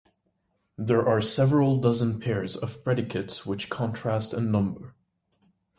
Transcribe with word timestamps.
There 0.79 1.07
are 1.07 1.21
several 1.21 1.77
dozen 1.79 2.19
pairs 2.19 2.57
of 2.57 2.83
predicates 2.83 3.45
which 3.45 3.69
contrast 3.69 4.33
in 4.33 4.49
number. 4.51 4.95